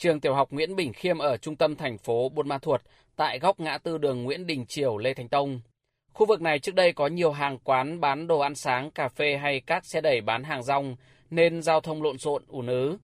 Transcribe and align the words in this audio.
trường 0.00 0.20
tiểu 0.20 0.34
học 0.34 0.48
Nguyễn 0.50 0.76
Bình 0.76 0.92
Khiêm 0.92 1.18
ở 1.18 1.36
trung 1.36 1.56
tâm 1.56 1.76
thành 1.76 1.98
phố 1.98 2.28
Buôn 2.28 2.48
Ma 2.48 2.58
Thuột 2.58 2.80
tại 3.16 3.38
góc 3.38 3.60
ngã 3.60 3.78
tư 3.78 3.98
đường 3.98 4.24
Nguyễn 4.24 4.46
Đình 4.46 4.66
Chiểu 4.66 4.98
Lê 4.98 5.14
Thánh 5.14 5.28
Tông. 5.28 5.60
Khu 6.12 6.26
vực 6.26 6.40
này 6.40 6.58
trước 6.58 6.74
đây 6.74 6.92
có 6.92 7.06
nhiều 7.06 7.32
hàng 7.32 7.58
quán 7.64 8.00
bán 8.00 8.26
đồ 8.26 8.38
ăn 8.38 8.54
sáng, 8.54 8.90
cà 8.90 9.08
phê 9.08 9.36
hay 9.36 9.60
các 9.66 9.86
xe 9.86 10.00
đẩy 10.00 10.20
bán 10.20 10.44
hàng 10.44 10.62
rong 10.62 10.96
nên 11.30 11.62
giao 11.62 11.80
thông 11.80 12.02
lộn 12.02 12.18
xộn, 12.18 12.42
ùn 12.48 12.66
ứ. 12.66 12.96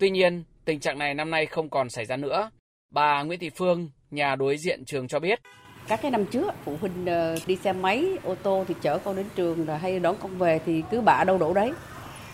Tuy 0.00 0.10
nhiên, 0.10 0.44
tình 0.64 0.80
trạng 0.80 0.98
này 0.98 1.14
năm 1.14 1.30
nay 1.30 1.46
không 1.46 1.70
còn 1.70 1.90
xảy 1.90 2.04
ra 2.04 2.16
nữa. 2.16 2.50
Bà 2.90 3.22
Nguyễn 3.22 3.40
Thị 3.40 3.50
Phương, 3.50 3.90
nhà 4.10 4.36
đối 4.36 4.56
diện 4.56 4.84
trường 4.84 5.08
cho 5.08 5.18
biết. 5.18 5.40
Các 5.88 6.02
cái 6.02 6.10
năm 6.10 6.26
trước, 6.26 6.54
phụ 6.64 6.76
huynh 6.80 7.06
ờ, 7.06 7.36
đi 7.46 7.56
xe 7.56 7.72
máy, 7.72 8.04
ô 8.24 8.34
tô 8.34 8.64
thì 8.68 8.74
chở 8.80 8.98
con 8.98 9.16
đến 9.16 9.26
trường 9.34 9.64
rồi 9.64 9.78
hay 9.78 10.00
đón 10.00 10.16
con 10.22 10.38
về 10.38 10.60
thì 10.66 10.82
cứ 10.90 11.00
bạ 11.00 11.24
đâu 11.24 11.38
đổ 11.38 11.54
đấy. 11.54 11.72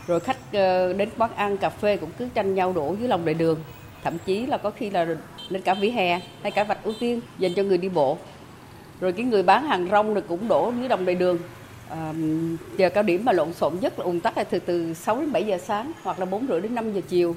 Rồi 0.07 0.21
khách 0.21 0.53
ờ, 0.53 0.93
đến 0.93 1.09
quán 1.19 1.35
ăn, 1.35 1.57
cà 1.57 1.71
phê 1.71 1.97
cũng 1.97 2.11
cứ 2.19 2.29
tranh 2.35 2.55
nhau 2.55 2.73
đổ 2.73 2.97
dưới 2.99 3.09
lòng 3.09 3.25
lề 3.25 3.35
đường. 3.35 3.61
Thậm 4.05 4.19
chí 4.27 4.47
là 4.47 4.59
có 4.59 4.71
khi 4.71 4.91
là 4.91 5.07
lên 5.49 5.63
cả 5.63 5.75
vỉa 5.75 5.91
hè 5.91 6.21
hay 6.43 6.51
cả 6.51 6.65
vạch 6.65 6.85
ưu 6.85 6.95
tiên 7.01 7.21
dành 7.39 7.55
cho 7.55 7.63
người 7.63 7.79
đi 7.79 7.89
bộ. 7.89 8.19
Rồi 9.01 9.13
cái 9.13 9.25
người 9.25 9.43
bán 9.43 9.67
hàng 9.67 9.89
rong 9.91 10.15
được 10.15 10.29
cũng 10.29 10.49
đổ 10.49 10.73
dưới 10.79 10.89
lòng 10.89 11.05
đầy 11.05 11.15
đường. 11.15 11.39
À, 11.89 12.13
giờ 12.77 12.91
cao 12.91 13.03
điểm 13.03 13.25
mà 13.25 13.33
lộn 13.33 13.53
xộn 13.53 13.75
nhất 13.81 13.99
là 13.99 14.05
ùn 14.05 14.21
tắc 14.21 14.39
là 14.39 14.45
từ 14.45 14.59
từ 14.59 14.95
6 14.95 15.21
đến 15.21 15.33
7 15.33 15.45
giờ 15.45 15.59
sáng 15.59 15.93
hoặc 16.03 16.19
là 16.19 16.25
4 16.25 16.47
rưỡi 16.47 16.61
đến 16.61 16.75
5 16.75 16.93
giờ 16.93 17.01
chiều 17.09 17.37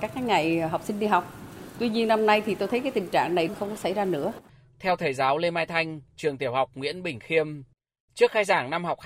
các 0.00 0.10
cái 0.14 0.22
ngày 0.22 0.60
học 0.60 0.82
sinh 0.84 0.98
đi 0.98 1.06
học. 1.06 1.32
Tuy 1.78 1.88
nhiên 1.88 2.08
năm 2.08 2.26
nay 2.26 2.42
thì 2.46 2.54
tôi 2.54 2.68
thấy 2.68 2.80
cái 2.80 2.92
tình 2.92 3.08
trạng 3.08 3.34
này 3.34 3.48
không 3.58 3.76
xảy 3.76 3.94
ra 3.94 4.04
nữa. 4.04 4.32
Theo 4.80 4.96
thầy 4.96 5.12
giáo 5.12 5.38
Lê 5.38 5.50
Mai 5.50 5.66
Thanh, 5.66 6.00
trường 6.16 6.38
tiểu 6.38 6.52
học 6.52 6.70
Nguyễn 6.74 7.02
Bình 7.02 7.20
Khiêm, 7.20 7.62
trước 8.14 8.30
khai 8.30 8.44
giảng 8.44 8.70
năm 8.70 8.84
học 8.84 8.98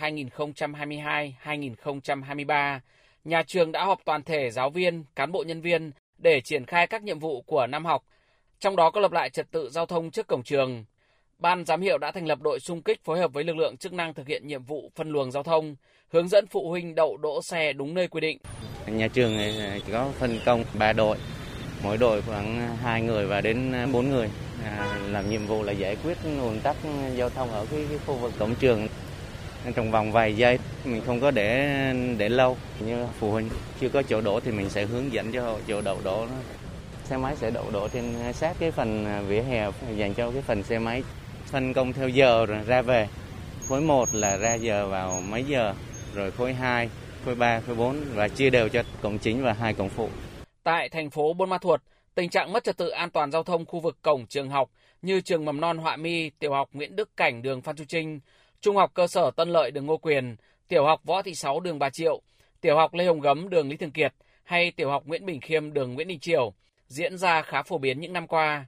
2022-2023, 1.45 2.79
nhà 3.25 3.42
trường 3.47 3.73
đã 3.73 3.84
họp 3.84 4.01
toàn 4.05 4.23
thể 4.23 4.51
giáo 4.51 4.70
viên, 4.70 5.05
cán 5.15 5.33
bộ 5.33 5.45
nhân 5.47 5.61
viên 5.61 5.92
để 6.23 6.41
triển 6.41 6.67
khai 6.67 6.87
các 6.87 7.03
nhiệm 7.03 7.19
vụ 7.19 7.43
của 7.43 7.67
năm 7.67 7.85
học, 7.85 8.05
trong 8.61 8.77
đó 8.77 8.91
có 8.91 9.01
lập 9.01 9.12
lại 9.12 9.31
trật 9.31 9.51
tự 9.51 9.71
giao 9.71 9.87
thông 9.87 10.11
trước 10.11 10.27
cổng 10.27 10.43
trường. 10.43 10.84
Ban 11.39 11.64
giám 11.64 11.81
hiệu 11.81 11.98
đã 11.98 12.12
thành 12.12 12.27
lập 12.27 12.41
đội 12.42 12.61
xung 12.61 12.83
kích 12.83 13.05
phối 13.05 13.19
hợp 13.19 13.33
với 13.33 13.45
lực 13.45 13.56
lượng 13.56 13.77
chức 13.77 13.92
năng 13.92 14.14
thực 14.14 14.29
hiện 14.29 14.47
nhiệm 14.47 14.64
vụ 14.64 14.91
phân 14.95 15.11
luồng 15.11 15.31
giao 15.31 15.42
thông, 15.42 15.77
hướng 16.09 16.29
dẫn 16.29 16.47
phụ 16.47 16.70
huynh 16.70 16.95
đậu 16.95 17.17
đỗ 17.17 17.42
xe 17.42 17.73
đúng 17.73 17.95
nơi 17.95 18.09
quy 18.09 18.20
định. 18.20 18.39
Nhà 18.87 19.09
trường 19.09 19.39
có 19.92 20.11
phân 20.19 20.39
công 20.47 20.64
3 20.79 20.92
đội, 20.92 21.17
mỗi 21.83 21.97
đội 21.97 22.23
khoảng 22.23 22.77
2 22.77 23.03
người 23.03 23.27
và 23.27 23.41
đến 23.41 23.73
4 23.92 24.11
người 24.11 24.31
à, 24.64 24.98
làm 25.11 25.31
nhiệm 25.31 25.47
vụ 25.47 25.62
là 25.62 25.73
giải 25.73 25.97
quyết 26.05 26.19
ùn 26.25 26.61
tắc 26.62 26.77
giao 27.17 27.31
thông 27.31 27.51
ở 27.51 27.67
cái, 27.70 27.86
cái 27.89 27.98
khu 28.07 28.14
vực 28.14 28.33
cổng 28.39 28.55
trường 28.55 28.89
trong 29.74 29.91
vòng 29.91 30.12
vài 30.12 30.36
giây 30.36 30.58
mình 30.84 31.02
không 31.06 31.20
có 31.20 31.30
để 31.30 31.68
để 32.18 32.28
lâu. 32.28 32.56
Như 32.80 33.06
phụ 33.18 33.30
huynh 33.30 33.48
chưa 33.80 33.88
có 33.88 34.02
chỗ 34.02 34.20
đổ 34.20 34.41
thì 34.41 34.50
mình 34.50 34.70
sẽ 34.70 34.84
hướng 34.84 35.12
dẫn 35.12 35.32
cho 35.32 35.58
chỗ 35.68 35.80
đậu 35.80 35.98
đổ 36.05 36.27
xe 37.05 37.16
máy 37.16 37.36
sẽ 37.36 37.50
đậu 37.50 37.70
đổ 37.70 37.88
trên 37.88 38.33
sát 38.33 38.56
cái 38.58 38.70
phần 38.70 39.06
à, 39.06 39.20
vỉa 39.20 39.42
hè 39.42 39.70
dành 39.96 40.14
cho 40.14 40.30
cái 40.30 40.42
phần 40.42 40.62
xe 40.62 40.78
máy. 40.78 41.02
Phân 41.46 41.72
công 41.72 41.92
theo 41.92 42.08
giờ 42.08 42.46
rồi 42.46 42.58
ra 42.66 42.83
về. 42.83 43.08
Khối 43.68 43.80
1 43.80 44.08
là 44.12 44.36
ra 44.36 44.55
giờ 44.55 44.86
vào 44.86 45.20
mấy 45.20 45.44
giờ? 45.44 45.74
Rồi 46.14 46.30
khối 46.30 46.55
2 46.55 46.88
khối 47.24 47.34
3 47.34 47.60
khối 47.60 47.74
4 47.74 47.96
và 48.14 48.28
chia 48.28 48.50
đều 48.50 48.68
cho 48.68 48.83
cổng 49.02 49.18
chính 49.18 49.42
và 49.42 49.52
hai 49.52 49.74
cổng 49.74 49.88
phụ. 49.88 50.08
Tại 50.62 50.88
thành 50.88 51.10
phố 51.10 51.33
Buôn 51.33 51.50
Ma 51.50 51.58
Thuột 51.58 51.80
tình 52.14 52.30
trạng 52.30 52.52
mất 52.52 52.64
trật 52.64 52.77
tự 52.77 52.88
an 52.88 53.10
toàn 53.10 53.30
giao 53.30 53.42
thông 53.42 53.64
khu 53.64 53.80
vực 53.80 54.02
cổng 54.02 54.27
trường 54.27 54.50
học 54.50 54.70
như 55.02 55.20
trường 55.20 55.44
mầm 55.44 55.60
non 55.60 55.78
Họa 55.78 55.96
Mi, 55.96 56.30
tiểu 56.30 56.52
học 56.52 56.68
Nguyễn 56.72 56.96
Đức 56.96 57.16
Cảnh 57.16 57.42
đường 57.42 57.62
Phan 57.62 57.77
Chu 57.77 57.84
Trinh, 57.88 58.20
trung 58.62 58.77
học 58.77 58.91
cơ 58.94 59.06
sở 59.06 59.30
Tân 59.36 59.48
Lợi 59.48 59.70
đường 59.70 59.86
Ngô 59.86 59.96
Quyền, 59.96 60.36
tiểu 60.68 60.84
học 60.84 61.00
Võ 61.05 61.22
Thị 61.22 61.34
Sáu 61.34 61.60
đường 61.60 61.78
Bà 61.78 61.91
Triệu, 61.91 62.22
tiểu 62.60 62.77
học 62.77 62.94
Lê 62.94 63.05
Hồng 63.05 63.20
Gấm 63.20 63.48
đường 63.48 63.68
Lý 63.68 63.77
Thường 63.77 63.91
Kiệt 63.91 64.14
hay 64.44 64.72
tiểu 64.77 64.91
học 64.91 65.02
Nguyễn 65.06 65.27
Bình 65.27 65.41
Khiêm 65.41 65.72
đường 65.72 65.94
Nguyễn 65.94 66.08
Đình 66.08 66.20
Triều 66.20 66.55
diễn 66.86 67.18
ra 67.18 67.42
khá 67.42 67.62
phổ 67.62 67.78
biến 67.78 68.00
những 68.00 68.12
năm 68.12 68.27
qua. 68.27 68.66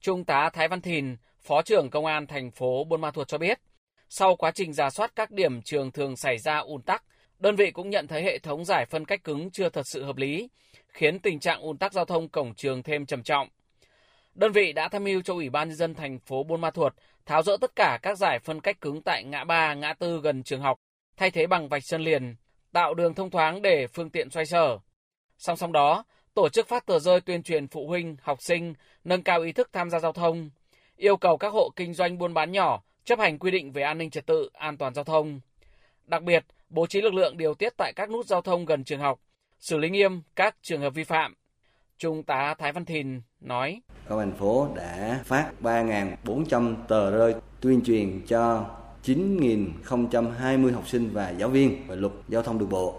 Trung 0.00 0.24
tá 0.24 0.50
Thái 0.52 0.68
Văn 0.68 0.80
Thìn, 0.80 1.16
Phó 1.40 1.62
trưởng 1.62 1.90
Công 1.90 2.06
an 2.06 2.26
thành 2.26 2.50
phố 2.50 2.84
Buôn 2.84 3.00
Ma 3.00 3.10
Thuột 3.10 3.28
cho 3.28 3.38
biết, 3.38 3.60
sau 4.08 4.36
quá 4.36 4.50
trình 4.50 4.72
giả 4.72 4.90
soát 4.90 5.12
các 5.16 5.30
điểm 5.30 5.62
trường 5.62 5.92
thường 5.92 6.16
xảy 6.16 6.38
ra 6.38 6.58
ùn 6.58 6.82
tắc, 6.82 7.04
đơn 7.38 7.56
vị 7.56 7.70
cũng 7.70 7.90
nhận 7.90 8.06
thấy 8.06 8.22
hệ 8.22 8.38
thống 8.38 8.64
giải 8.64 8.86
phân 8.86 9.04
cách 9.04 9.24
cứng 9.24 9.50
chưa 9.50 9.68
thật 9.68 9.82
sự 9.84 10.04
hợp 10.04 10.16
lý, 10.16 10.48
khiến 10.88 11.18
tình 11.18 11.40
trạng 11.40 11.60
ùn 11.60 11.78
tắc 11.78 11.92
giao 11.92 12.04
thông 12.04 12.28
cổng 12.28 12.54
trường 12.54 12.82
thêm 12.82 13.06
trầm 13.06 13.22
trọng. 13.22 13.48
Đơn 14.34 14.52
vị 14.52 14.72
đã 14.72 14.88
tham 14.88 15.04
mưu 15.04 15.22
cho 15.22 15.34
Ủy 15.34 15.50
ban 15.50 15.68
nhân 15.68 15.76
dân 15.76 15.94
thành 15.94 16.18
phố 16.18 16.42
Buôn 16.42 16.60
Ma 16.60 16.70
Thuột 16.70 16.94
tháo 17.26 17.42
rỡ 17.42 17.56
tất 17.60 17.76
cả 17.76 17.98
các 18.02 18.18
giải 18.18 18.38
phân 18.38 18.60
cách 18.60 18.80
cứng 18.80 19.02
tại 19.02 19.24
ngã 19.24 19.44
ba, 19.44 19.74
ngã 19.74 19.92
tư 19.92 20.20
gần 20.20 20.42
trường 20.42 20.60
học, 20.60 20.78
thay 21.16 21.30
thế 21.30 21.46
bằng 21.46 21.68
vạch 21.68 21.84
sơn 21.84 22.00
liền, 22.00 22.36
tạo 22.72 22.94
đường 22.94 23.14
thông 23.14 23.30
thoáng 23.30 23.62
để 23.62 23.86
phương 23.86 24.10
tiện 24.10 24.30
xoay 24.30 24.46
sở. 24.46 24.78
Song 25.38 25.56
song 25.56 25.72
đó, 25.72 26.04
tổ 26.34 26.48
chức 26.48 26.68
phát 26.68 26.86
tờ 26.86 26.98
rơi 26.98 27.20
tuyên 27.20 27.42
truyền 27.42 27.68
phụ 27.68 27.86
huynh, 27.86 28.16
học 28.22 28.42
sinh 28.42 28.74
nâng 29.04 29.22
cao 29.22 29.42
ý 29.42 29.52
thức 29.52 29.70
tham 29.72 29.90
gia 29.90 29.98
giao 29.98 30.12
thông, 30.12 30.50
yêu 30.96 31.16
cầu 31.16 31.36
các 31.36 31.52
hộ 31.52 31.70
kinh 31.76 31.94
doanh 31.94 32.18
buôn 32.18 32.34
bán 32.34 32.52
nhỏ 32.52 32.82
chấp 33.04 33.18
hành 33.18 33.38
quy 33.38 33.50
định 33.50 33.72
về 33.72 33.82
an 33.82 33.98
ninh 33.98 34.10
trật 34.10 34.26
tự, 34.26 34.50
an 34.52 34.76
toàn 34.76 34.94
giao 34.94 35.04
thông. 35.04 35.40
Đặc 36.06 36.22
biệt, 36.22 36.44
bố 36.68 36.86
trí 36.86 37.00
lực 37.00 37.14
lượng 37.14 37.36
điều 37.36 37.54
tiết 37.54 37.72
tại 37.76 37.92
các 37.96 38.10
nút 38.10 38.26
giao 38.26 38.42
thông 38.42 38.64
gần 38.64 38.84
trường 38.84 39.00
học, 39.00 39.20
xử 39.58 39.78
lý 39.78 39.90
nghiêm 39.90 40.22
các 40.36 40.56
trường 40.62 40.80
hợp 40.80 40.90
vi 40.90 41.04
phạm. 41.04 41.34
Trung 42.02 42.22
tá 42.22 42.54
Thái 42.58 42.72
Văn 42.72 42.84
Thìn 42.84 43.20
nói. 43.40 43.80
Công 44.08 44.18
an 44.18 44.30
thành 44.30 44.38
phố 44.38 44.68
đã 44.74 45.20
phát 45.24 45.50
3.400 45.62 46.74
tờ 46.88 47.10
rơi 47.10 47.34
tuyên 47.60 47.80
truyền 47.84 48.20
cho 48.26 48.66
9.020 49.04 50.72
học 50.74 50.88
sinh 50.88 51.10
và 51.12 51.30
giáo 51.30 51.48
viên 51.48 51.86
về 51.86 51.96
luật 51.96 52.12
giao 52.28 52.42
thông 52.42 52.58
đường 52.58 52.68
bộ. 52.68 52.94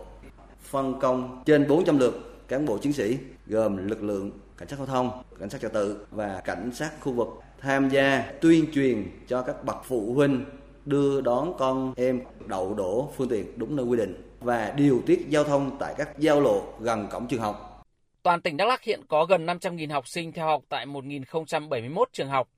Phân 0.61 0.99
công 0.99 1.43
trên 1.45 1.67
400 1.67 1.97
lượt 1.97 2.43
cán 2.47 2.65
bộ 2.65 2.77
chiến 2.77 2.93
sĩ 2.93 3.17
gồm 3.47 3.87
lực 3.87 4.03
lượng 4.03 4.31
cảnh 4.57 4.67
sát 4.67 4.75
giao 4.77 4.85
thông, 4.85 5.23
cảnh 5.39 5.49
sát 5.49 5.61
trật 5.61 5.73
tự 5.73 6.05
và 6.11 6.41
cảnh 6.45 6.71
sát 6.73 6.91
khu 6.99 7.13
vực 7.13 7.27
tham 7.59 7.89
gia 7.89 8.31
tuyên 8.41 8.65
truyền 8.73 9.03
cho 9.27 9.41
các 9.41 9.63
bậc 9.63 9.77
phụ 9.83 10.13
huynh 10.13 10.45
đưa 10.85 11.21
đón 11.21 11.53
con 11.57 11.93
em 11.97 12.21
đậu 12.47 12.73
đổ 12.73 13.09
phương 13.17 13.29
tiện 13.29 13.59
đúng 13.59 13.75
nơi 13.75 13.85
quy 13.85 13.97
định 13.97 14.31
và 14.39 14.73
điều 14.77 15.01
tiết 15.05 15.29
giao 15.29 15.43
thông 15.43 15.77
tại 15.79 15.93
các 15.97 16.19
giao 16.19 16.41
lộ 16.41 16.63
gần 16.79 17.07
cổng 17.11 17.27
trường 17.27 17.41
học. 17.41 17.72
Toàn 18.23 18.41
tỉnh 18.41 18.57
Đắk 18.57 18.67
Lắk 18.67 18.83
hiện 18.83 19.01
có 19.07 19.25
gần 19.25 19.45
500.000 19.45 19.93
học 19.93 20.07
sinh 20.07 20.31
theo 20.31 20.45
học 20.45 20.63
tại 20.69 20.85
1.071 20.85 22.05
trường 22.11 22.29
học. 22.29 22.49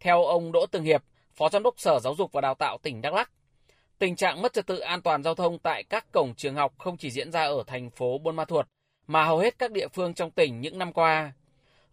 Theo 0.00 0.24
ông 0.24 0.52
Đỗ 0.52 0.66
Tường 0.66 0.82
Hiệp, 0.82 1.02
Phó 1.34 1.48
Giám 1.48 1.62
đốc 1.62 1.80
Sở 1.80 1.98
Giáo 1.98 2.14
dục 2.14 2.32
và 2.32 2.40
Đào 2.40 2.54
tạo 2.54 2.78
tỉnh 2.82 3.02
Đắk 3.02 3.14
Lắk, 3.14 3.30
tình 3.98 4.16
trạng 4.16 4.42
mất 4.42 4.52
trật 4.52 4.66
tự 4.66 4.78
an 4.78 5.02
toàn 5.02 5.22
giao 5.22 5.34
thông 5.34 5.58
tại 5.58 5.82
các 5.82 6.12
cổng 6.12 6.34
trường 6.34 6.54
học 6.54 6.74
không 6.78 6.96
chỉ 6.96 7.10
diễn 7.10 7.32
ra 7.32 7.42
ở 7.42 7.64
thành 7.66 7.90
phố 7.90 8.18
Buôn 8.18 8.36
Ma 8.36 8.44
Thuột, 8.44 8.66
mà 9.06 9.24
hầu 9.24 9.38
hết 9.38 9.58
các 9.58 9.72
địa 9.72 9.88
phương 9.88 10.14
trong 10.14 10.30
tỉnh 10.30 10.60
những 10.60 10.78
năm 10.78 10.92
qua. 10.92 11.32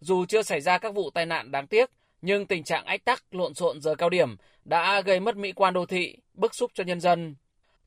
Dù 0.00 0.24
chưa 0.26 0.42
xảy 0.42 0.60
ra 0.60 0.78
các 0.78 0.94
vụ 0.94 1.10
tai 1.10 1.26
nạn 1.26 1.50
đáng 1.50 1.66
tiếc, 1.66 1.90
nhưng 2.22 2.46
tình 2.46 2.64
trạng 2.64 2.84
ách 2.84 3.04
tắc, 3.04 3.34
lộn 3.34 3.54
xộn 3.54 3.80
giờ 3.80 3.94
cao 3.94 4.10
điểm 4.10 4.36
đã 4.64 5.00
gây 5.00 5.20
mất 5.20 5.36
mỹ 5.36 5.52
quan 5.52 5.74
đô 5.74 5.86
thị, 5.86 6.16
bức 6.34 6.54
xúc 6.54 6.70
cho 6.74 6.84
nhân 6.84 7.00
dân. 7.00 7.36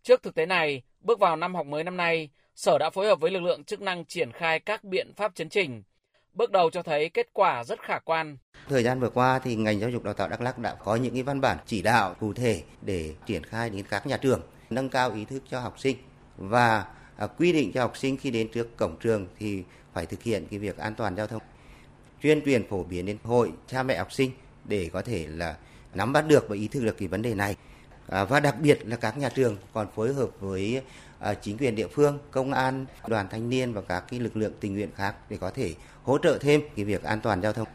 Trước 0.04 0.24
thực 0.24 0.36
tế 0.36 0.46
này, 0.46 0.82
bước 1.00 1.20
vào 1.20 1.36
năm 1.36 1.56
học 1.56 1.66
mới 1.66 1.84
năm 1.84 1.98
nay, 1.98 2.30
Sở 2.58 2.78
đã 2.78 2.90
phối 2.90 3.08
hợp 3.08 3.20
với 3.20 3.32
lực 3.32 3.40
lượng 3.40 3.64
chức 3.64 3.82
năng 3.82 4.06
triển 4.06 4.32
khai 4.32 4.60
các 4.60 4.84
biện 4.84 5.14
pháp 5.16 5.36
chấn 5.36 5.50
chỉnh. 5.50 5.84
Bước 6.34 6.52
đầu 6.52 6.70
cho 6.70 6.84
thấy 6.84 7.10
kết 7.10 7.30
quả 7.34 7.64
rất 7.64 7.80
khả 7.82 8.00
quan. 8.00 8.38
Thời 8.70 8.84
gian 8.84 9.00
vừa 9.00 9.10
qua 9.10 9.40
thì 9.40 9.56
ngành 9.56 9.80
giáo 9.80 9.90
dục 9.90 10.04
đào 10.04 10.14
tạo 10.14 10.28
Đắk 10.28 10.42
Lắk 10.42 10.60
đã 10.60 10.76
có 10.76 10.96
những 10.96 11.14
cái 11.14 11.24
văn 11.24 11.42
bản 11.42 11.58
chỉ 11.66 11.82
đạo 11.82 12.16
cụ 12.20 12.34
thể 12.34 12.64
để 12.82 13.14
triển 13.26 13.44
khai 13.44 13.70
đến 13.70 13.86
các 13.90 14.08
nhà 14.08 14.18
trường, 14.18 14.42
nâng 14.70 14.90
cao 14.90 15.12
ý 15.14 15.26
thức 15.26 15.44
cho 15.50 15.60
học 15.60 15.80
sinh 15.80 15.98
và 16.38 16.86
à, 17.18 17.28
quy 17.28 17.54
định 17.54 17.72
cho 17.74 17.82
học 17.82 17.98
sinh 17.98 18.18
khi 18.18 18.32
đến 18.32 18.48
trước 18.54 18.78
cổng 18.78 18.96
trường 19.00 19.28
thì 19.40 19.64
phải 19.94 20.06
thực 20.06 20.24
hiện 20.24 20.48
cái 20.52 20.60
việc 20.60 20.78
an 20.78 20.96
toàn 20.96 21.16
giao 21.16 21.28
thông. 21.28 21.42
Tuyên 22.22 22.42
truyền 22.46 22.68
phổ 22.68 22.84
biến 22.84 23.06
đến 23.06 23.18
hội 23.24 23.52
cha 23.68 23.84
mẹ 23.84 23.98
học 23.98 24.12
sinh 24.12 24.32
để 24.66 24.90
có 24.94 25.02
thể 25.02 25.28
là 25.30 25.58
nắm 25.94 26.14
bắt 26.14 26.28
được 26.28 26.50
và 26.50 26.56
ý 26.56 26.68
thức 26.68 26.84
được 26.84 26.98
cái 26.98 27.08
vấn 27.08 27.22
đề 27.22 27.36
này. 27.36 27.56
À, 28.10 28.24
và 28.24 28.40
đặc 28.40 28.56
biệt 28.60 28.80
là 28.86 28.96
các 28.96 29.18
nhà 29.18 29.30
trường 29.30 29.58
còn 29.74 29.88
phối 29.96 30.14
hợp 30.14 30.30
với 30.40 30.82
à, 31.20 31.34
chính 31.34 31.58
quyền 31.58 31.76
địa 31.76 31.88
phương, 31.88 32.20
công 32.32 32.54
an, 32.54 32.86
đoàn 33.08 33.28
thanh 33.32 33.50
niên 33.50 33.74
và 33.74 33.82
các 33.82 34.04
cái 34.10 34.20
lực 34.20 34.38
lượng 34.38 34.54
tình 34.60 34.74
nguyện 34.74 34.90
khác 34.96 35.16
để 35.30 35.38
có 35.38 35.50
thể 35.50 35.74
hỗ 36.04 36.18
trợ 36.18 36.38
thêm 36.42 36.62
cái 36.76 36.86
việc 36.86 37.04
an 37.04 37.22
toàn 37.22 37.42
giao 37.42 37.54
thông. 37.54 37.68